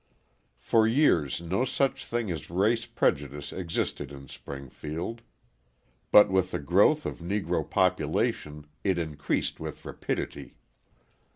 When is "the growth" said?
6.49-7.05